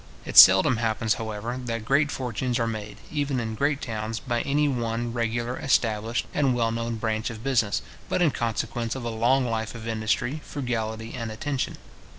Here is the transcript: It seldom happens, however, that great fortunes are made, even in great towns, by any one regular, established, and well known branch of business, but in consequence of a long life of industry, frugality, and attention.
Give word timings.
It 0.25 0.35
seldom 0.35 0.77
happens, 0.77 1.13
however, 1.13 1.61
that 1.65 1.85
great 1.85 2.09
fortunes 2.09 2.57
are 2.57 2.65
made, 2.65 2.97
even 3.11 3.39
in 3.39 3.53
great 3.53 3.81
towns, 3.81 4.19
by 4.19 4.41
any 4.41 4.67
one 4.67 5.13
regular, 5.13 5.59
established, 5.59 6.25
and 6.33 6.55
well 6.55 6.71
known 6.71 6.95
branch 6.95 7.29
of 7.29 7.43
business, 7.43 7.83
but 8.09 8.19
in 8.19 8.31
consequence 8.31 8.95
of 8.95 9.03
a 9.03 9.09
long 9.09 9.45
life 9.45 9.75
of 9.75 9.87
industry, 9.87 10.41
frugality, 10.43 11.13
and 11.13 11.31
attention. 11.31 11.77